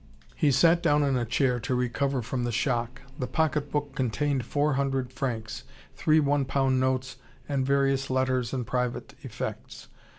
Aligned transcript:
He 0.35 0.51
sat 0.51 0.81
down 0.81 1.03
in 1.03 1.15
a 1.15 1.25
chair, 1.25 1.59
to 1.59 1.75
recover 1.75 2.23
from 2.23 2.43
the 2.43 2.51
shock. 2.51 3.03
The 3.19 3.27
pocket 3.27 3.69
book 3.71 3.93
contained 3.93 4.45
four 4.45 4.73
hundred 4.73 5.13
francs, 5.13 5.63
three 5.95 6.19
one 6.19 6.43
pound 6.43 6.79
notes, 6.79 7.17
and 7.47 7.63
various 7.63 8.09
letters 8.09 8.51
and 8.51 8.65
private 8.65 9.13
effects. 9.21 9.89